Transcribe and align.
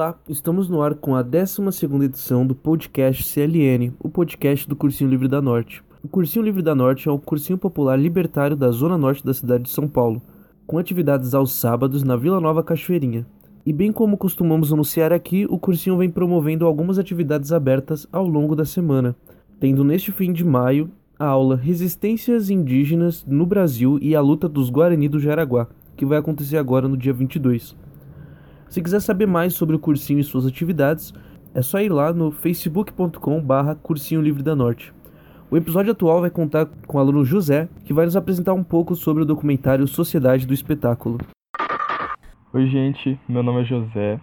Olá, 0.00 0.18
estamos 0.30 0.66
no 0.66 0.80
ar 0.80 0.94
com 0.94 1.14
a 1.14 1.20
12 1.20 1.60
edição 2.02 2.46
do 2.46 2.54
podcast 2.54 3.22
CLN, 3.22 3.92
o 4.00 4.08
podcast 4.08 4.66
do 4.66 4.74
Cursinho 4.74 5.10
Livre 5.10 5.28
da 5.28 5.42
Norte. 5.42 5.84
O 6.02 6.08
Cursinho 6.08 6.42
Livre 6.42 6.62
da 6.62 6.74
Norte 6.74 7.06
é 7.06 7.12
um 7.12 7.18
cursinho 7.18 7.58
popular 7.58 7.98
libertário 7.98 8.56
da 8.56 8.70
zona 8.70 8.96
norte 8.96 9.22
da 9.22 9.34
cidade 9.34 9.64
de 9.64 9.68
São 9.68 9.86
Paulo, 9.86 10.22
com 10.66 10.78
atividades 10.78 11.34
aos 11.34 11.52
sábados 11.52 12.02
na 12.02 12.16
Vila 12.16 12.40
Nova 12.40 12.64
Cachoeirinha. 12.64 13.26
E 13.66 13.74
bem 13.74 13.92
como 13.92 14.16
costumamos 14.16 14.72
anunciar 14.72 15.12
aqui, 15.12 15.46
o 15.50 15.58
cursinho 15.58 15.98
vem 15.98 16.08
promovendo 16.08 16.64
algumas 16.64 16.98
atividades 16.98 17.52
abertas 17.52 18.06
ao 18.10 18.26
longo 18.26 18.56
da 18.56 18.64
semana, 18.64 19.14
tendo 19.60 19.84
neste 19.84 20.10
fim 20.10 20.32
de 20.32 20.46
maio 20.46 20.90
a 21.18 21.26
aula 21.26 21.56
Resistências 21.56 22.48
Indígenas 22.48 23.22
no 23.28 23.44
Brasil 23.44 23.98
e 24.00 24.16
a 24.16 24.22
Luta 24.22 24.48
dos 24.48 24.70
Guarani 24.70 25.10
do 25.10 25.20
Jaraguá, 25.20 25.68
que 25.94 26.06
vai 26.06 26.16
acontecer 26.16 26.56
agora 26.56 26.88
no 26.88 26.96
dia 26.96 27.12
22. 27.12 27.76
Se 28.70 28.80
quiser 28.80 29.00
saber 29.00 29.26
mais 29.26 29.52
sobre 29.54 29.74
o 29.74 29.80
cursinho 29.80 30.20
e 30.20 30.22
suas 30.22 30.46
atividades, 30.46 31.12
é 31.52 31.60
só 31.60 31.80
ir 31.80 31.88
lá 31.88 32.12
no 32.12 32.30
facebook.com/barra 32.30 33.74
Cursinho 33.74 34.22
Livre 34.22 34.44
da 34.44 34.54
Norte. 34.54 34.94
O 35.50 35.56
episódio 35.56 35.90
atual 35.90 36.20
vai 36.20 36.30
contar 36.30 36.66
com 36.86 36.96
o 36.96 37.00
aluno 37.00 37.24
José, 37.24 37.68
que 37.84 37.92
vai 37.92 38.04
nos 38.04 38.14
apresentar 38.14 38.54
um 38.54 38.62
pouco 38.62 38.94
sobre 38.94 39.24
o 39.24 39.26
documentário 39.26 39.88
Sociedade 39.88 40.46
do 40.46 40.54
Espetáculo. 40.54 41.18
Oi, 42.52 42.68
gente, 42.68 43.18
meu 43.28 43.42
nome 43.42 43.62
é 43.62 43.64
José, 43.64 44.20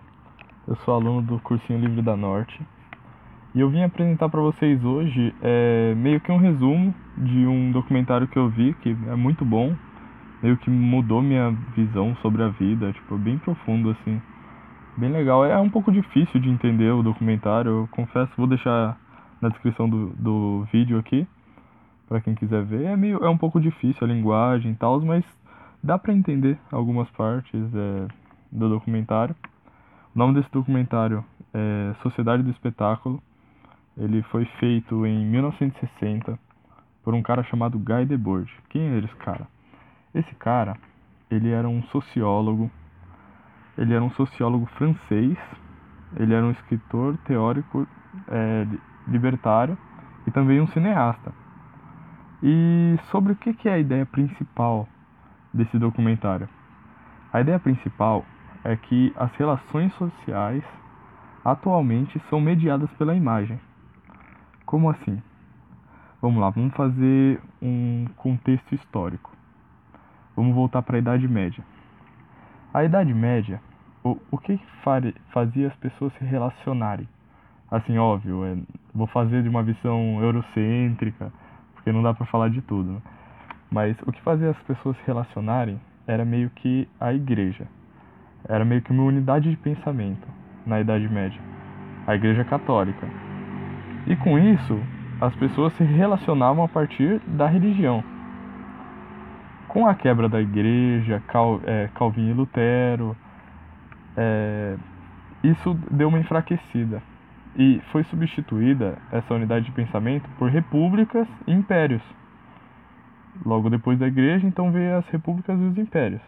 eu 0.66 0.78
sou 0.86 0.94
aluno 0.94 1.22
do 1.22 1.40
Cursinho 1.40 1.82
Livre 1.82 2.02
da 2.02 2.16
Norte 2.16 2.58
e 3.54 3.60
eu 3.60 3.70
vim 3.70 3.84
apresentar 3.84 4.30
para 4.30 4.40
vocês 4.40 4.82
hoje 4.82 5.36
é, 5.42 5.94
meio 5.94 6.22
que 6.22 6.32
um 6.32 6.38
resumo 6.38 6.96
de 7.18 7.46
um 7.46 7.74
documentário 7.74 8.30
que 8.30 8.40
eu 8.40 8.48
vi 8.48 8.74
que 8.76 8.96
é 9.10 9.16
muito 9.16 9.44
bom, 9.44 9.76
meio 10.42 10.56
que 10.56 10.70
mudou 10.70 11.22
minha 11.22 11.52
visão 11.76 12.16
sobre 12.22 12.44
a 12.44 12.48
vida, 12.48 12.94
tipo, 12.94 13.18
bem 13.18 13.38
profundo 13.40 13.90
assim 13.90 14.22
bem 14.98 15.12
legal. 15.12 15.46
É 15.46 15.58
um 15.60 15.70
pouco 15.70 15.92
difícil 15.92 16.40
de 16.40 16.50
entender 16.50 16.92
o 16.92 17.04
documentário, 17.04 17.72
eu 17.72 17.90
confesso, 17.92 18.32
vou 18.36 18.48
deixar 18.48 18.98
na 19.40 19.50
descrição 19.50 19.88
do, 19.88 20.08
do 20.16 20.68
vídeo 20.72 20.98
aqui, 20.98 21.28
para 22.08 22.20
quem 22.20 22.34
quiser 22.34 22.64
ver. 22.64 22.86
É, 22.86 22.98
meio, 22.98 23.24
é 23.24 23.30
um 23.30 23.38
pouco 23.38 23.62
difícil 23.62 24.06
a 24.06 24.10
linguagem 24.10 24.72
e 24.72 24.76
tal, 24.76 25.00
mas 25.02 25.24
dá 25.84 25.98
para 25.98 26.14
entender 26.14 26.58
algumas 26.72 27.10
partes 27.12 27.54
é, 27.54 28.08
do 28.52 28.70
documentário. 28.70 29.36
O 30.16 30.20
nome 30.20 30.34
desse 30.34 30.52
documentário 30.52 31.24
é 31.54 31.94
Sociedade 32.02 32.42
do 32.42 32.50
Espetáculo. 32.50 33.22
Ele 33.96 34.22
foi 34.24 34.46
feito 34.60 35.06
em 35.06 35.26
1960 35.26 36.40
por 37.04 37.14
um 37.14 37.22
cara 37.22 37.44
chamado 37.44 37.78
Guy 37.78 38.06
Debord. 38.06 38.52
Quem 38.70 38.82
é 38.82 38.98
esse 38.98 39.16
cara? 39.16 39.48
Esse 40.14 40.34
cara, 40.36 40.76
ele 41.30 41.52
era 41.52 41.68
um 41.70 41.84
sociólogo 41.84 42.72
ele 43.78 43.94
era 43.94 44.04
um 44.04 44.10
sociólogo 44.12 44.66
francês, 44.78 45.38
ele 46.16 46.34
era 46.34 46.46
um 46.46 46.52
escritor 46.52 47.18
teórico 47.26 47.88
é, 48.28 48.68
libertário 49.08 49.78
e 50.26 50.32
também 50.32 50.60
um 50.60 50.68
cineasta. 50.68 51.32
E 52.42 52.98
sobre 53.12 53.34
o 53.34 53.36
que 53.36 53.68
é 53.68 53.74
a 53.74 53.80
ideia 53.80 54.06
principal 54.06 54.88
desse 55.54 55.78
documentário? 55.78 56.48
A 57.32 57.42
ideia 57.42 57.60
principal 57.60 58.26
é 58.64 58.76
que 58.76 59.14
as 59.16 59.34
relações 59.36 59.94
sociais 59.94 60.64
atualmente 61.44 62.20
são 62.30 62.42
mediadas 62.42 62.92
pela 62.94 63.16
imagem. 63.16 63.60
Como 64.66 64.90
assim? 64.90 65.22
Vamos 66.22 66.42
lá, 66.42 66.50
vamos 66.50 66.74
fazer 66.74 67.42
um 67.62 68.06
contexto 68.18 68.74
histórico. 68.74 69.32
Vamos 70.36 70.54
voltar 70.54 70.82
para 70.82 70.98
a 70.98 71.00
Idade 71.00 71.28
Média. 71.28 71.64
A 72.74 72.84
Idade 72.84 73.14
Média 73.14 73.62
o, 74.12 74.22
o 74.32 74.38
que 74.38 74.60
fazia 75.32 75.68
as 75.68 75.76
pessoas 75.76 76.14
se 76.14 76.24
relacionarem? 76.24 77.08
Assim, 77.70 77.98
óbvio, 77.98 78.46
é, 78.46 78.56
vou 78.94 79.08
fazer 79.08 79.44
de 79.44 79.50
uma 79.50 79.62
visão 79.62 80.20
eurocêntrica, 80.22 81.32
porque 81.74 81.92
não 81.92 82.02
dá 82.02 82.14
para 82.14 82.26
falar 82.26 82.50
de 82.50 82.62
tudo. 82.62 82.92
Né? 82.94 83.02
Mas 83.70 83.98
o 84.06 84.12
que 84.12 84.22
fazia 84.22 84.50
as 84.50 84.60
pessoas 84.60 84.96
se 84.98 85.04
relacionarem 85.06 85.80
era 86.08 86.24
meio 86.24 86.50
que 86.50 86.88
a 87.00 87.14
igreja. 87.14 87.68
Era 88.48 88.64
meio 88.64 88.82
que 88.82 88.92
uma 88.92 89.04
unidade 89.04 89.50
de 89.50 89.58
pensamento 89.58 90.26
na 90.66 90.80
Idade 90.80 91.10
Média. 91.10 91.40
A 92.06 92.16
Igreja 92.16 92.46
Católica. 92.46 93.06
E 94.06 94.16
com 94.16 94.40
isso, 94.40 94.80
as 95.20 95.36
pessoas 95.36 95.74
se 95.74 95.84
relacionavam 95.84 96.64
a 96.64 96.68
partir 96.70 97.20
da 97.28 97.46
religião. 97.46 98.02
Com 99.68 99.86
a 99.86 99.94
quebra 99.94 100.30
da 100.30 100.40
igreja, 100.40 101.22
é, 101.66 101.90
Calvin 101.94 102.30
e 102.30 102.34
Lutero, 102.34 103.18
é, 104.18 104.76
isso 105.44 105.76
deu 105.92 106.08
uma 106.10 106.20
enfraquecida 106.20 107.02
e 107.56 107.80
foi 107.92 108.04
substituída 108.06 108.98
essa 109.12 109.34
unidade 109.34 109.66
de 109.66 109.72
pensamento 109.72 110.28
por 110.38 110.50
repúblicas 110.50 111.28
e 111.46 111.52
impérios. 111.52 112.02
Logo 113.46 113.70
depois 113.70 114.00
da 114.00 114.08
igreja, 114.08 114.46
então 114.48 114.72
veio 114.72 114.98
as 114.98 115.08
repúblicas 115.10 115.60
e 115.60 115.64
os 115.64 115.78
impérios. 115.78 116.22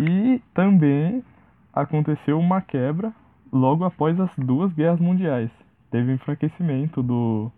E 0.00 0.42
também 0.54 1.22
aconteceu 1.72 2.38
uma 2.38 2.60
quebra 2.60 3.12
logo 3.52 3.84
após 3.84 4.18
as 4.18 4.30
duas 4.36 4.72
guerras 4.72 4.98
mundiais. 4.98 5.50
Teve 5.90 6.10
um 6.10 6.14
enfraquecimento 6.14 7.02
do 7.02 7.52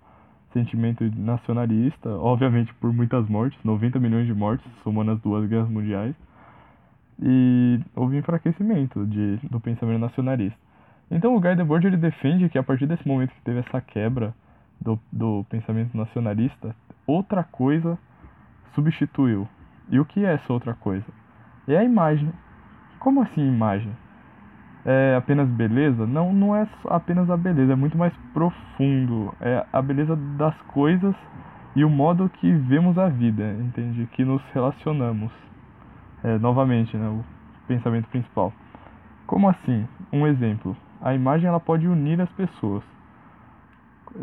sentimento 0.53 1.05
nacionalista, 1.16 2.11
obviamente 2.11 2.75
por 2.75 2.93
muitas 2.93 3.28
mortes, 3.28 3.59
90 3.65 3.99
milhões 4.00 4.27
de 4.27 4.34
mortes, 4.34 4.66
somando 4.83 5.12
as 5.12 5.21
duas 5.21 5.49
guerras 5.49 5.69
mundiais 5.69 6.15
e 7.21 7.81
houve 7.94 8.16
enfraquecimento 8.16 9.06
de, 9.06 9.38
do 9.50 9.60
pensamento 9.60 10.00
nacionalista. 10.00 10.59
Então 11.10 11.34
o 11.37 11.41
Guy 11.41 11.54
Debord 11.54 11.87
ele 11.87 11.97
defende 11.97 12.49
que 12.49 12.59
a 12.59 12.62
partir 12.62 12.87
desse 12.87 13.06
momento 13.06 13.32
que 13.32 13.43
teve 13.43 13.60
essa 13.60 13.81
quebra 13.81 14.34
do, 14.81 14.99
do 15.12 15.44
pensamento 15.49 15.97
nacionalista, 15.97 16.75
outra 17.06 17.43
coisa 17.44 17.99
substituiu. 18.75 19.49
E 19.88 20.00
o 20.00 20.04
que 20.04 20.25
é 20.25 20.34
essa 20.34 20.53
outra 20.53 20.75
coisa? 20.75 21.06
É 21.69 21.77
a 21.77 21.84
imagem. 21.84 22.32
Como 22.99 23.22
assim 23.22 23.41
imagem? 23.41 23.93
É 24.84 25.16
apenas 25.16 25.48
beleza? 25.48 26.06
Não, 26.06 26.33
não 26.33 26.54
é 26.54 26.69
apenas 26.87 27.31
a 27.31 27.37
beleza, 27.37 27.72
é 27.72 27.77
muito 27.77 27.97
mais 27.97 28.12
profundo. 28.33 29.34
É 29.41 29.65
a 29.72 29.81
beleza 29.81 30.16
das 30.37 30.56
coisas 30.62 31.15
e 31.75 31.84
o 31.84 31.91
modo 31.91 32.28
que 32.28 32.53
vemos 32.53 32.98
a 32.98 33.09
vida, 33.09 33.56
entende? 33.60 34.06
Que 34.12 34.25
nos 34.25 34.43
relacionamos 34.53 35.31
é, 36.25 36.38
novamente, 36.38 36.97
né, 36.97 37.09
o 37.09 37.25
pensamento 37.66 38.09
principal. 38.09 38.53
Como 39.27 39.49
assim? 39.49 39.87
Um 40.12 40.27
exemplo. 40.27 40.77
A 41.00 41.15
imagem 41.15 41.49
ela 41.49 41.60
pode 41.60 41.87
unir 41.87 42.21
as 42.21 42.31
pessoas. 42.31 42.82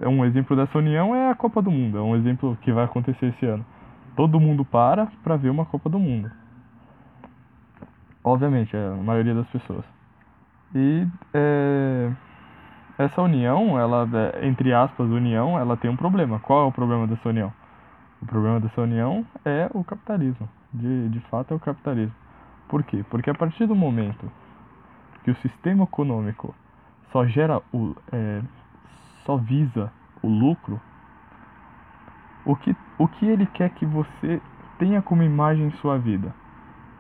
É 0.01 0.07
um 0.07 0.25
exemplo 0.25 0.55
dessa 0.55 0.77
união 0.77 1.13
é 1.13 1.29
a 1.29 1.35
Copa 1.35 1.61
do 1.61 1.69
Mundo. 1.69 1.97
É 1.97 2.01
um 2.01 2.15
exemplo 2.15 2.57
que 2.61 2.71
vai 2.71 2.85
acontecer 2.85 3.27
esse 3.27 3.45
ano. 3.45 3.65
Todo 4.15 4.39
mundo 4.39 4.63
para 4.63 5.07
para 5.23 5.35
ver 5.35 5.49
uma 5.49 5.65
Copa 5.65 5.89
do 5.89 5.99
Mundo. 5.99 6.31
Obviamente, 8.23 8.75
é 8.75 8.87
a 8.87 8.95
maioria 8.95 9.35
das 9.35 9.47
pessoas. 9.47 9.83
E 10.73 11.05
é, 11.33 12.11
essa 12.97 13.21
união, 13.21 13.77
ela, 13.77 14.07
é, 14.13 14.47
entre 14.47 14.73
aspas, 14.73 15.09
união, 15.09 15.59
ela 15.59 15.75
tem 15.75 15.91
um 15.91 15.96
problema. 15.96 16.39
Qual 16.39 16.63
é 16.63 16.67
o 16.67 16.72
problema 16.72 17.05
dessa 17.05 17.29
união? 17.29 17.51
O 18.23 18.25
problema 18.25 18.58
dessa 18.61 18.79
união 18.79 19.25
é 19.43 19.70
o 19.73 19.84
capitalismo 19.84 20.47
de, 20.73 21.09
de 21.09 21.20
fato 21.29 21.53
é 21.53 21.58
o 21.58 21.59
capitalismo. 21.59 22.16
Por 22.70 22.81
quê? 22.84 23.03
Porque 23.09 23.29
a 23.29 23.34
partir 23.34 23.67
do 23.67 23.75
momento 23.75 24.31
que 25.25 25.31
o 25.31 25.35
sistema 25.41 25.84
econômico 25.84 26.55
só 27.11 27.25
gera 27.25 27.61
o 27.73 27.93
é, 28.14 28.41
só 29.25 29.35
visa 29.35 29.91
o 30.22 30.29
lucro, 30.29 30.79
o 32.46 32.55
que, 32.55 32.73
o 32.97 33.09
que 33.09 33.25
ele 33.25 33.46
quer 33.46 33.70
que 33.72 33.85
você 33.85 34.41
tenha 34.79 35.02
como 35.02 35.22
imagem 35.22 35.67
em 35.67 35.72
sua 35.81 35.97
vida? 35.97 36.34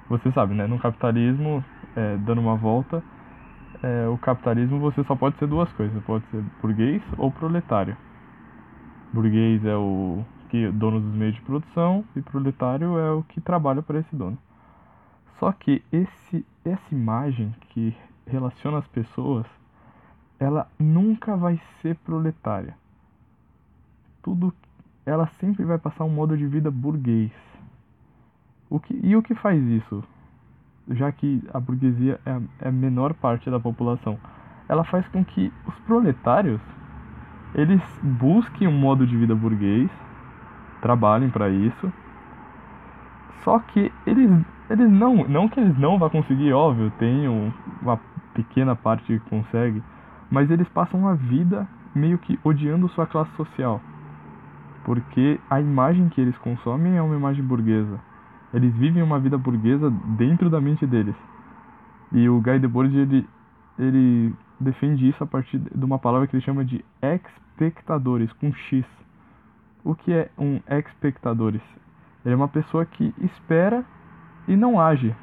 Você 0.09 0.29
sabe, 0.33 0.53
né? 0.53 0.67
No 0.67 0.77
capitalismo, 0.77 1.63
é, 1.95 2.17
dando 2.17 2.41
uma 2.41 2.57
volta, 2.57 3.01
é, 3.81 4.09
o 4.09 4.17
capitalismo 4.17 4.77
você 4.77 5.01
só 5.05 5.15
pode 5.15 5.37
ser 5.37 5.47
duas 5.47 5.71
coisas, 5.71 6.03
pode 6.03 6.25
ser 6.27 6.43
burguês 6.61 7.01
ou 7.17 7.31
proletário. 7.31 7.95
Burguês 9.13 9.63
é 9.63 9.75
o 9.77 10.21
que 10.53 10.69
dono 10.69 11.01
dos 11.01 11.15
meios 11.15 11.33
de 11.33 11.41
produção 11.41 12.05
e 12.15 12.21
proletário 12.21 12.99
é 12.99 13.11
o 13.11 13.23
que 13.23 13.41
trabalha 13.41 13.81
para 13.81 13.97
esse 13.97 14.15
dono. 14.15 14.37
Só 15.39 15.51
que 15.51 15.83
esse, 15.91 16.45
essa 16.63 16.93
imagem 16.93 17.55
que 17.69 17.97
relaciona 18.27 18.77
as 18.77 18.87
pessoas, 18.87 19.47
ela 20.39 20.67
nunca 20.77 21.35
vai 21.35 21.59
ser 21.81 21.95
proletária. 21.95 22.77
Tudo, 24.21 24.53
ela 25.03 25.25
sempre 25.25 25.65
vai 25.65 25.79
passar 25.79 26.03
um 26.03 26.09
modo 26.09 26.37
de 26.37 26.45
vida 26.45 26.69
burguês. 26.69 27.31
O 28.69 28.79
que, 28.79 28.93
e 29.01 29.15
o 29.15 29.23
que 29.23 29.33
faz 29.33 29.59
isso? 29.59 30.03
Já 30.91 31.11
que 31.11 31.43
a 31.51 31.59
burguesia 31.59 32.21
é 32.23 32.31
a, 32.31 32.41
é 32.59 32.67
a 32.67 32.71
menor 32.71 33.15
parte 33.15 33.49
da 33.49 33.59
população, 33.59 34.19
ela 34.69 34.83
faz 34.83 35.07
com 35.07 35.25
que 35.25 35.51
os 35.65 35.73
proletários 35.79 36.61
eles 37.55 37.81
busquem 38.03 38.67
um 38.67 38.77
modo 38.77 39.07
de 39.07 39.17
vida 39.17 39.35
burguês 39.35 39.89
trabalhem 40.83 41.29
para 41.29 41.49
isso. 41.49 41.91
Só 43.43 43.57
que 43.59 43.91
eles, 44.05 44.29
eles 44.69 44.91
não, 44.91 45.15
não 45.27 45.47
que 45.47 45.59
eles 45.59 45.77
não 45.77 45.97
vão 45.97 46.09
conseguir, 46.09 46.51
óbvio, 46.51 46.91
tem 46.99 47.27
uma 47.81 47.99
pequena 48.33 48.75
parte 48.75 49.05
que 49.05 49.19
consegue, 49.29 49.81
mas 50.29 50.51
eles 50.51 50.67
passam 50.69 51.07
a 51.07 51.13
vida 51.13 51.67
meio 51.95 52.17
que 52.17 52.37
odiando 52.43 52.89
sua 52.89 53.07
classe 53.07 53.31
social. 53.35 53.81
Porque 54.83 55.39
a 55.49 55.61
imagem 55.61 56.09
que 56.09 56.19
eles 56.19 56.37
consomem 56.39 56.97
é 56.97 57.01
uma 57.01 57.15
imagem 57.15 57.43
burguesa. 57.43 57.97
Eles 58.53 58.73
vivem 58.75 59.01
uma 59.01 59.19
vida 59.19 59.37
burguesa 59.37 59.89
dentro 59.89 60.49
da 60.49 60.59
mente 60.59 60.85
deles. 60.85 61.15
E 62.11 62.27
o 62.27 62.41
Guy 62.41 62.59
Debord, 62.59 62.95
ele, 62.95 63.27
ele 63.79 64.33
defende 64.59 65.07
isso 65.07 65.23
a 65.23 65.27
partir 65.27 65.59
de 65.59 65.85
uma 65.85 65.97
palavra 65.97 66.27
que 66.27 66.35
ele 66.35 66.43
chama 66.43 66.65
de 66.65 66.83
expectadores, 67.01 68.31
com 68.33 68.51
X. 68.51 68.85
O 69.83 69.93
que 69.95 70.13
é 70.13 70.29
um 70.37 70.59
expectadores? 70.69 71.61
Ele 72.23 72.33
é 72.33 72.37
uma 72.37 72.47
pessoa 72.47 72.85
que 72.85 73.13
espera 73.21 73.83
e 74.47 74.55
não 74.55 74.79
age. 74.79 75.13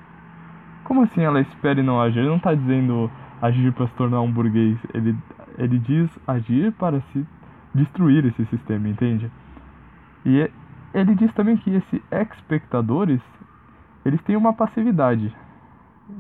Como 0.85 1.03
assim 1.03 1.23
ela 1.23 1.41
espera 1.41 1.81
e 1.81 1.83
não 1.83 2.01
age? 2.01 2.19
Ele 2.19 2.29
não 2.29 2.37
está 2.37 2.55
dizendo 2.55 3.11
agir 3.41 3.73
para 3.73 3.87
se 3.87 3.95
tornar 3.95 4.21
um 4.21 4.31
burguês. 4.31 4.79
Ele, 4.93 5.17
ele 5.57 5.79
diz 5.79 6.11
agir 6.27 6.73
para 6.73 7.01
se 7.12 7.27
destruir 7.75 8.27
esse 8.27 8.45
sistema, 8.47 8.89
entende? 8.89 9.31
E 10.25 10.41
é, 10.41 10.51
ele 10.93 11.15
diz 11.15 11.33
também 11.33 11.57
que 11.57 11.71
esses 11.71 12.03
expectadores, 12.11 13.21
eles 14.05 14.21
têm 14.23 14.37
uma 14.37 14.53
passividade, 14.53 15.35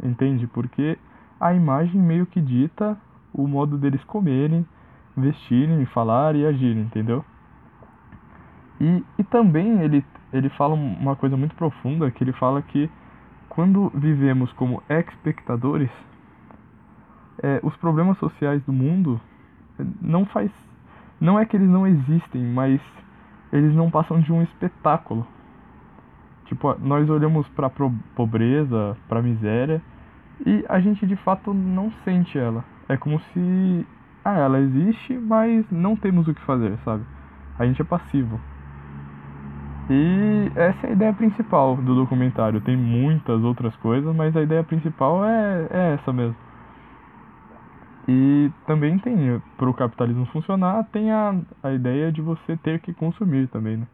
entende? 0.02 0.46
Porque 0.46 0.96
a 1.38 1.52
imagem 1.52 2.00
meio 2.00 2.24
que 2.24 2.40
dita 2.40 2.96
o 3.32 3.46
modo 3.46 3.76
deles 3.76 4.02
comerem, 4.04 4.66
vestirem, 5.16 5.84
falar 5.86 6.34
e 6.34 6.46
agir, 6.46 6.76
entendeu? 6.76 7.24
E, 8.80 9.04
e 9.18 9.24
também 9.24 9.82
ele, 9.82 10.04
ele 10.32 10.48
fala 10.48 10.74
uma 10.74 11.14
coisa 11.14 11.36
muito 11.36 11.54
profunda, 11.54 12.10
que 12.10 12.24
ele 12.24 12.32
fala 12.32 12.62
que 12.62 12.90
quando 13.48 13.90
vivemos 13.94 14.52
como 14.52 14.82
espectadores, 14.88 15.90
é, 17.42 17.60
os 17.62 17.76
problemas 17.76 18.16
sociais 18.18 18.62
do 18.64 18.72
mundo 18.72 19.20
não 20.00 20.24
faz 20.24 20.50
não 21.20 21.38
é 21.38 21.44
que 21.44 21.54
eles 21.54 21.68
não 21.68 21.86
existem, 21.86 22.42
mas 22.42 22.80
eles 23.52 23.74
não 23.74 23.90
passam 23.90 24.20
de 24.20 24.32
um 24.32 24.42
espetáculo. 24.42 25.26
Tipo, 26.46 26.74
nós 26.80 27.08
olhamos 27.10 27.46
para 27.48 27.70
pobreza, 28.14 28.96
para 29.06 29.20
miséria 29.20 29.82
e 30.44 30.64
a 30.68 30.80
gente 30.80 31.06
de 31.06 31.16
fato 31.16 31.52
não 31.52 31.92
sente 32.04 32.38
ela. 32.38 32.64
É 32.88 32.96
como 32.96 33.20
se 33.20 33.86
ah, 34.24 34.38
ela 34.38 34.58
existe, 34.60 35.12
mas 35.14 35.64
não 35.70 35.94
temos 35.94 36.26
o 36.26 36.34
que 36.34 36.40
fazer, 36.40 36.76
sabe? 36.78 37.04
A 37.58 37.66
gente 37.66 37.82
é 37.82 37.84
passivo. 37.84 38.40
E 39.90 40.52
essa 40.54 40.86
é 40.86 40.90
a 40.90 40.92
ideia 40.92 41.12
principal 41.12 41.76
do 41.76 41.96
documentário. 41.96 42.60
Tem 42.60 42.76
muitas 42.76 43.42
outras 43.42 43.74
coisas, 43.76 44.14
mas 44.14 44.36
a 44.36 44.42
ideia 44.42 44.62
principal 44.62 45.24
é, 45.24 45.66
é 45.68 45.94
essa 45.94 46.12
mesmo. 46.12 46.36
E 48.06 48.50
também 48.66 48.98
tem, 49.00 49.42
para 49.56 49.68
o 49.68 49.74
capitalismo 49.74 50.26
funcionar, 50.26 50.84
tem 50.92 51.10
a, 51.10 51.34
a 51.62 51.72
ideia 51.72 52.12
de 52.12 52.22
você 52.22 52.56
ter 52.58 52.78
que 52.80 52.94
consumir 52.94 53.48
também, 53.48 53.78
né? 53.78 53.86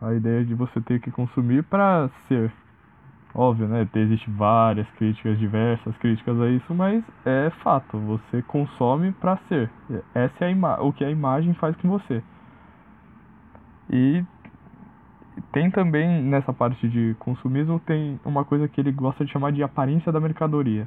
A 0.00 0.14
ideia 0.14 0.42
de 0.42 0.54
você 0.54 0.80
ter 0.80 1.00
que 1.00 1.10
consumir 1.10 1.62
para 1.64 2.08
ser. 2.26 2.50
Óbvio, 3.34 3.68
né? 3.68 3.86
Existem 3.94 4.34
várias 4.34 4.88
críticas, 4.92 5.38
diversas 5.38 5.96
críticas 5.98 6.40
a 6.40 6.48
isso, 6.48 6.74
mas 6.74 7.04
é 7.26 7.50
fato, 7.62 7.98
você 7.98 8.42
consome 8.42 9.12
para 9.12 9.36
ser. 9.48 9.70
Essa 10.14 10.46
é 10.46 10.52
a 10.52 10.82
o 10.82 10.92
que 10.94 11.04
a 11.04 11.10
imagem 11.10 11.52
faz 11.54 11.76
com 11.76 11.88
você. 11.88 12.22
E 13.90 14.24
tem 15.52 15.70
também 15.70 16.22
nessa 16.22 16.52
parte 16.52 16.88
de 16.88 17.14
consumismo 17.18 17.80
tem 17.80 18.20
uma 18.24 18.44
coisa 18.44 18.68
que 18.68 18.80
ele 18.80 18.92
gosta 18.92 19.24
de 19.24 19.32
chamar 19.32 19.52
de 19.52 19.62
aparência 19.62 20.12
da 20.12 20.20
mercadoria. 20.20 20.86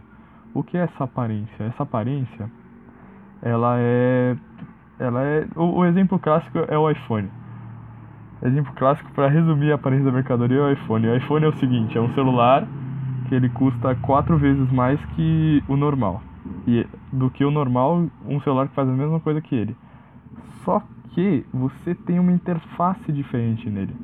O 0.53 0.63
que 0.63 0.77
é 0.77 0.81
essa 0.81 1.05
aparência? 1.05 1.63
Essa 1.63 1.83
aparência, 1.83 2.49
ela 3.41 3.75
é, 3.79 4.37
ela 4.99 5.21
é 5.23 5.47
o, 5.55 5.79
o 5.79 5.85
exemplo 5.85 6.19
clássico 6.19 6.59
é 6.67 6.77
o 6.77 6.89
iPhone. 6.89 7.29
Exemplo 8.41 8.73
clássico 8.73 9.09
para 9.13 9.27
resumir 9.27 9.71
a 9.71 9.75
aparência 9.75 10.05
da 10.05 10.11
mercadoria 10.11 10.59
é 10.59 10.61
o 10.61 10.71
iPhone. 10.71 11.07
O 11.07 11.15
iPhone 11.15 11.45
é 11.45 11.47
o 11.47 11.53
seguinte, 11.53 11.97
é 11.97 12.01
um 12.01 12.13
celular 12.13 12.67
que 13.27 13.35
ele 13.35 13.49
custa 13.49 13.95
quatro 13.95 14.37
vezes 14.37 14.71
mais 14.71 15.03
que 15.15 15.63
o 15.67 15.75
normal. 15.75 16.21
E 16.67 16.85
do 17.11 17.29
que 17.29 17.43
o 17.43 17.51
normal, 17.51 18.05
um 18.25 18.39
celular 18.41 18.67
que 18.67 18.75
faz 18.75 18.87
a 18.87 18.91
mesma 18.91 19.19
coisa 19.19 19.41
que 19.41 19.55
ele. 19.55 19.75
Só 20.63 20.81
que 21.11 21.45
você 21.53 21.95
tem 21.95 22.19
uma 22.19 22.31
interface 22.31 23.11
diferente 23.11 23.69
nele. 23.69 23.95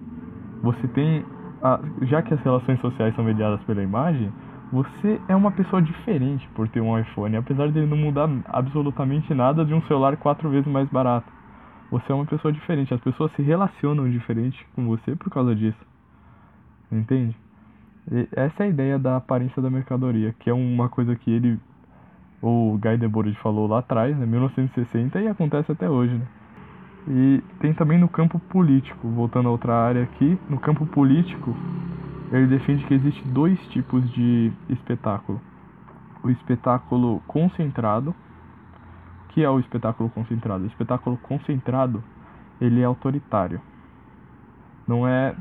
Você 0.61 0.87
tem, 0.89 1.23
a, 1.61 1.79
já 2.03 2.21
que 2.21 2.33
as 2.33 2.41
relações 2.41 2.79
sociais 2.79 3.15
são 3.15 3.23
mediadas 3.23 3.61
pela 3.63 3.81
imagem, 3.81 4.31
você 4.71 5.19
é 5.27 5.35
uma 5.35 5.51
pessoa 5.51 5.81
diferente 5.81 6.47
por 6.49 6.67
ter 6.67 6.81
um 6.81 6.97
iPhone, 6.97 7.37
apesar 7.37 7.71
de 7.71 7.79
ele 7.79 7.87
não 7.87 7.97
mudar 7.97 8.29
absolutamente 8.45 9.33
nada 9.33 9.65
de 9.65 9.73
um 9.73 9.81
celular 9.83 10.15
quatro 10.17 10.49
vezes 10.49 10.67
mais 10.67 10.87
barato. 10.89 11.31
Você 11.89 12.11
é 12.11 12.15
uma 12.15 12.25
pessoa 12.25 12.51
diferente, 12.51 12.93
as 12.93 13.01
pessoas 13.01 13.31
se 13.31 13.41
relacionam 13.41 14.09
diferente 14.09 14.65
com 14.75 14.85
você 14.85 15.15
por 15.15 15.31
causa 15.31 15.55
disso. 15.55 15.79
Entende? 16.91 17.35
E 18.11 18.27
essa 18.31 18.63
é 18.63 18.67
a 18.67 18.69
ideia 18.69 18.99
da 18.99 19.17
aparência 19.17 19.61
da 19.61 19.69
mercadoria, 19.69 20.33
que 20.39 20.49
é 20.49 20.53
uma 20.53 20.87
coisa 20.89 21.15
que 21.15 21.31
ele, 21.31 21.59
o 22.41 22.77
Guy 22.77 22.97
Debord 22.97 23.33
falou 23.35 23.67
lá 23.67 23.79
atrás, 23.79 24.15
né, 24.17 24.25
1960, 24.25 25.19
e 25.21 25.27
acontece 25.27 25.71
até 25.71 25.89
hoje, 25.89 26.13
né? 26.13 26.27
E 27.09 27.41
tem 27.59 27.73
também 27.73 27.97
no 27.97 28.07
campo 28.07 28.39
político, 28.39 29.07
voltando 29.09 29.49
a 29.49 29.51
outra 29.51 29.73
área 29.73 30.03
aqui, 30.03 30.39
no 30.47 30.59
campo 30.59 30.85
político, 30.85 31.55
ele 32.31 32.45
defende 32.45 32.85
que 32.85 32.93
existe 32.93 33.27
dois 33.29 33.59
tipos 33.69 34.07
de 34.11 34.51
espetáculo. 34.69 35.41
O 36.23 36.29
espetáculo 36.29 37.19
concentrado, 37.25 38.13
que 39.29 39.43
é 39.43 39.49
o 39.49 39.59
espetáculo 39.59 40.09
concentrado? 40.11 40.63
O 40.65 40.67
espetáculo 40.67 41.17
concentrado, 41.17 42.03
ele 42.61 42.81
é 42.81 42.85
autoritário. 42.85 43.59
Não 44.87 45.07
é 45.07 45.35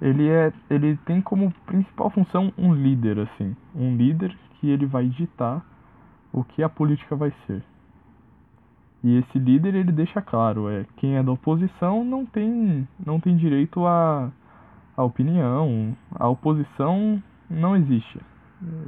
ele 0.00 0.28
é 0.28 0.52
ele 0.70 0.96
tem 1.04 1.20
como 1.20 1.52
principal 1.66 2.08
função 2.10 2.52
um 2.56 2.72
líder 2.72 3.18
assim, 3.18 3.56
um 3.74 3.96
líder 3.96 4.36
que 4.54 4.68
ele 4.68 4.86
vai 4.86 5.06
ditar 5.08 5.64
o 6.32 6.44
que 6.44 6.62
a 6.62 6.68
política 6.68 7.16
vai 7.16 7.32
ser. 7.46 7.64
E 9.02 9.16
esse 9.18 9.38
líder 9.38 9.74
ele 9.74 9.92
deixa 9.92 10.20
claro, 10.20 10.68
é 10.68 10.84
quem 10.96 11.16
é 11.16 11.22
da 11.22 11.30
oposição 11.30 12.04
não 12.04 12.26
tem 12.26 12.86
não 13.04 13.20
tem 13.20 13.36
direito 13.36 13.86
a 13.86 14.30
opinião, 14.96 15.96
a 16.12 16.28
oposição 16.28 17.22
não 17.48 17.76
existe. 17.76 18.20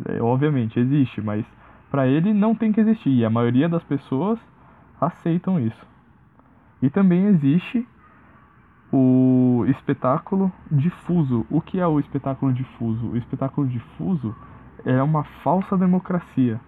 É, 0.09 0.21
obviamente 0.21 0.81
existe, 0.81 1.21
mas 1.21 1.47
para 1.91 2.07
ele 2.07 2.35
não 2.35 2.55
tem 2.55 2.73
que 2.73 2.81
existir. 2.81 3.11
E 3.11 3.25
a 3.25 3.31
maioria 3.31 3.69
das 3.69 3.83
pessoas 3.85 4.39
aceitam 5.01 5.59
isso. 5.61 5.87
E 6.83 6.91
também 6.91 7.27
existe 7.27 7.87
o 8.93 9.65
espetáculo 9.69 10.53
difuso. 10.71 11.47
O 11.51 11.61
que 11.61 11.79
é 11.79 11.87
o 11.87 12.01
espetáculo 12.01 12.53
difuso? 12.53 13.11
O 13.11 13.17
espetáculo 13.17 13.67
difuso 13.67 14.35
é 14.85 15.01
uma 15.03 15.25
falsa 15.45 15.77
democracia. 15.77 16.61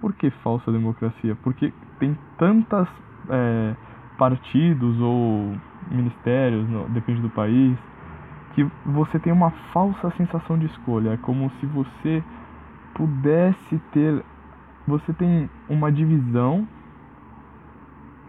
Por 0.00 0.14
que 0.14 0.30
falsa 0.30 0.70
democracia? 0.72 1.36
Porque 1.42 1.72
tem 1.98 2.16
tantas 2.38 2.88
é, 3.28 3.74
partidos 4.18 5.00
ou 5.00 5.54
ministérios, 5.90 6.66
depende 6.90 7.20
do 7.20 7.30
país, 7.30 7.76
que 8.54 8.66
você 8.84 9.18
tem 9.18 9.32
uma 9.32 9.50
falsa 9.72 10.10
sensação 10.16 10.58
de 10.58 10.66
escolha. 10.66 11.10
É 11.10 11.16
como 11.18 11.50
se 11.60 11.66
você 11.66 12.22
pudesse 12.94 13.78
ter. 13.92 14.24
Você 14.86 15.12
tem 15.12 15.50
uma 15.68 15.90
divisão 15.90 16.66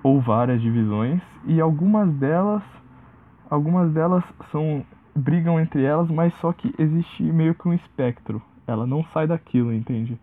ou 0.04 0.20
várias 0.20 0.62
divisões 0.62 1.22
e 1.46 1.62
algumas 1.62 2.12
delas 2.14 2.64
algumas 3.50 3.92
delas 3.92 4.24
são 4.52 4.86
brigam 5.16 5.60
entre 5.60 5.84
elas, 5.84 6.10
mas 6.10 6.34
só 6.36 6.54
que 6.54 6.74
existe 6.78 7.24
meio 7.24 7.56
que 7.56 7.68
um 7.68 7.74
espectro. 7.74 8.42
Ela 8.68 8.86
não 8.86 9.04
sai 9.06 9.26
daquilo, 9.26 9.74
entende? 9.74 10.20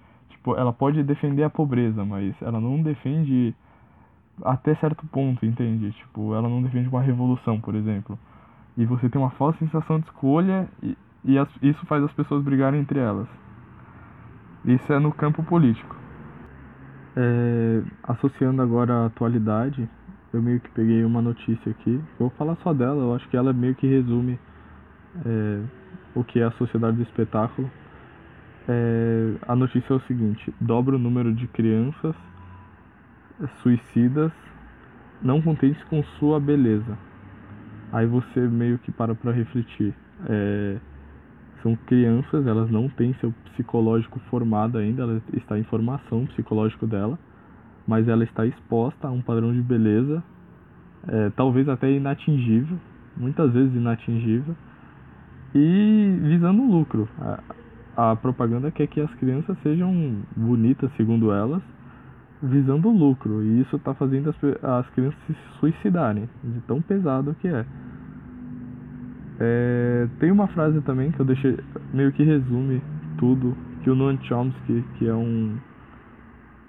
Ela 0.46 0.72
pode 0.72 1.02
defender 1.02 1.44
a 1.44 1.50
pobreza, 1.50 2.04
mas 2.04 2.34
ela 2.42 2.60
não 2.60 2.82
defende 2.82 3.54
até 4.42 4.74
certo 4.74 5.06
ponto, 5.06 5.46
entende? 5.46 5.92
Tipo, 5.92 6.34
ela 6.34 6.48
não 6.48 6.62
defende 6.62 6.88
uma 6.88 7.00
revolução, 7.00 7.60
por 7.60 7.74
exemplo 7.74 8.18
e 8.76 8.84
você 8.84 9.08
tem 9.08 9.20
uma 9.20 9.30
falsa 9.30 9.58
sensação 9.58 9.98
de 10.00 10.06
escolha 10.06 10.68
e, 10.82 10.96
e 11.24 11.38
as, 11.38 11.48
isso 11.62 11.84
faz 11.86 12.02
as 12.02 12.12
pessoas 12.12 12.42
brigarem 12.42 12.80
entre 12.80 12.98
elas. 12.98 13.28
Isso 14.64 14.92
é 14.92 14.98
no 14.98 15.12
campo 15.12 15.42
político. 15.42 15.94
É, 17.16 17.82
associando 18.02 18.60
agora 18.60 18.92
a 18.94 19.06
atualidade, 19.06 19.88
eu 20.32 20.42
meio 20.42 20.58
que 20.58 20.68
peguei 20.70 21.04
uma 21.04 21.22
notícia 21.22 21.70
aqui. 21.70 22.02
Vou 22.18 22.30
falar 22.30 22.56
só 22.56 22.72
dela, 22.72 23.02
eu 23.02 23.14
acho 23.14 23.28
que 23.28 23.36
ela 23.36 23.52
meio 23.52 23.74
que 23.74 23.86
resume 23.86 24.38
é, 25.24 25.60
o 26.14 26.24
que 26.24 26.40
é 26.40 26.44
a 26.44 26.50
sociedade 26.52 26.96
do 26.96 27.02
espetáculo. 27.02 27.70
É, 28.68 29.34
a 29.46 29.54
notícia 29.54 29.92
é 29.92 29.96
o 29.96 30.00
seguinte: 30.00 30.52
dobra 30.60 30.96
o 30.96 30.98
número 30.98 31.32
de 31.34 31.46
crianças 31.48 32.14
suicidas 33.62 34.32
não 35.22 35.40
contentes 35.40 35.82
com 35.84 36.02
sua 36.18 36.38
beleza. 36.38 36.98
Aí 37.92 38.06
você 38.06 38.40
meio 38.40 38.78
que 38.78 38.90
para 38.90 39.14
pra 39.14 39.32
refletir. 39.32 39.94
É, 40.28 40.76
são 41.62 41.76
crianças, 41.86 42.46
elas 42.46 42.70
não 42.70 42.88
têm 42.90 43.14
seu 43.14 43.32
psicológico 43.52 44.20
formado 44.30 44.76
ainda, 44.76 45.02
ela 45.02 45.22
está 45.32 45.58
em 45.58 45.64
formação 45.64 46.26
psicológico 46.26 46.86
dela, 46.86 47.18
mas 47.86 48.06
ela 48.06 48.22
está 48.22 48.44
exposta 48.44 49.08
a 49.08 49.10
um 49.10 49.22
padrão 49.22 49.52
de 49.52 49.62
beleza, 49.62 50.22
é, 51.08 51.30
talvez 51.30 51.66
até 51.68 51.90
inatingível, 51.90 52.78
muitas 53.16 53.50
vezes 53.52 53.74
inatingível, 53.74 54.54
e 55.54 56.18
visando 56.22 56.60
um 56.62 56.70
lucro. 56.70 57.08
A, 57.96 58.16
propaganda 58.16 58.70
quer 58.70 58.86
que 58.86 59.00
as 59.00 59.12
crianças 59.14 59.56
sejam 59.62 60.22
bonitas, 60.36 60.90
segundo 60.96 61.32
elas, 61.32 61.62
visando 62.42 62.90
lucro, 62.90 63.42
e 63.42 63.60
isso 63.60 63.76
está 63.76 63.94
fazendo 63.94 64.30
as, 64.30 64.36
as 64.62 64.88
crianças 64.90 65.18
se 65.26 65.34
suicidarem, 65.58 66.28
de 66.42 66.60
tão 66.62 66.82
pesado 66.82 67.34
que 67.40 67.48
é. 67.48 67.64
É, 69.40 70.08
tem 70.20 70.30
uma 70.30 70.46
frase 70.48 70.80
também 70.82 71.10
que 71.10 71.20
eu 71.20 71.26
deixei 71.26 71.58
meio 71.92 72.12
que 72.12 72.22
resume 72.22 72.80
tudo 73.18 73.56
que 73.82 73.90
o 73.90 73.94
Noam 73.94 74.18
Chomsky, 74.22 74.84
que 74.98 75.08
é 75.08 75.14
um 75.14 75.56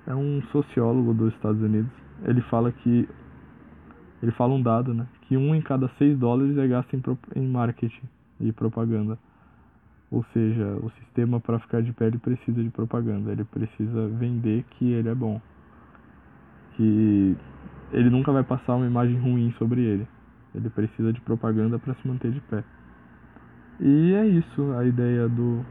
é 0.08 0.14
um 0.14 0.42
sociólogo 0.52 1.14
dos 1.14 1.34
Estados 1.34 1.62
Unidos, 1.62 1.90
ele 2.24 2.42
fala 2.42 2.72
que 2.72 3.10
ele 4.22 4.32
fala 4.32 4.54
um 4.54 4.62
dado, 4.62 4.94
né, 4.94 5.06
que 5.24 5.36
um 5.36 5.54
em 5.54 5.62
cada 5.62 5.90
seis 5.98 6.18
dólares 6.18 6.58
é 6.58 6.68
gasto 6.68 6.94
em, 6.94 7.02
em 7.36 7.48
marketing 7.48 8.08
e 8.40 8.52
propaganda. 8.52 9.18
Ou 10.12 10.24
seja, 10.34 10.66
o 10.84 10.90
sistema 10.92 11.40
para 11.40 11.60
ficar 11.60 11.82
de 11.82 11.92
pé 11.92 12.08
ele 12.08 12.18
precisa 12.18 12.62
de 12.62 12.70
propaganda, 12.70 13.32
ele 13.32 13.44
precisa 13.44 14.08
vender 14.08 14.64
que 14.72 14.92
ele 14.92 15.10
é 15.10 15.16
bom, 15.16 15.42
que 16.76 17.36
ele 17.92 18.10
nunca 18.10 18.32
vai 18.32 18.44
passar 18.44 18.76
uma 18.76 18.86
imagem 18.86 19.18
ruim 19.18 19.54
sobre 19.58 19.82
ele. 19.82 20.08
Ele 20.54 20.70
precisa 20.70 21.12
de 21.12 21.20
propaganda 21.22 21.78
para 21.78 21.94
se 21.96 22.08
manter 22.08 22.32
de 22.32 22.40
pé. 22.42 22.64
E 23.80 24.14
é 24.14 24.26
isso 24.26 24.72
a 24.78 24.86
ideia 24.86 25.28
do 25.28 25.66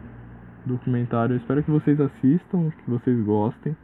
documentário. 0.66 1.34
Eu 1.34 1.38
espero 1.38 1.62
que 1.62 1.70
vocês 1.70 1.98
assistam, 2.00 2.70
que 2.70 2.90
vocês 2.90 3.24
gostem. 3.24 3.74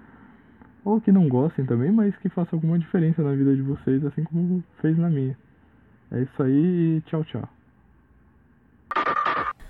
Ou 0.84 1.00
que 1.00 1.12
não 1.12 1.28
gostem 1.28 1.64
também, 1.64 1.92
mas 1.92 2.16
que 2.16 2.28
faça 2.28 2.54
alguma 2.56 2.78
diferença 2.78 3.22
na 3.22 3.32
vida 3.32 3.54
de 3.54 3.62
vocês, 3.62 4.04
assim 4.04 4.24
como 4.24 4.62
fez 4.80 4.96
na 4.96 5.10
minha. 5.10 5.36
É 6.10 6.22
isso 6.22 6.42
aí 6.42 6.96
e 6.96 7.00
tchau, 7.02 7.22
tchau. 7.24 7.48